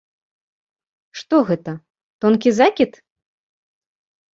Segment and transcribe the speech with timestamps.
[1.21, 1.71] Што гэта,
[2.27, 2.91] тонкі закід?